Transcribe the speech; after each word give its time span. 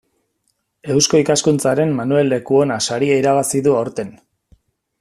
Eusko 0.93 1.19
Ikaskuntzaren 1.23 1.93
Manuel 1.99 2.33
Lekuona 2.35 2.79
saria 2.89 3.19
irabazi 3.25 3.63
du 3.69 3.77
aurten. 3.83 4.11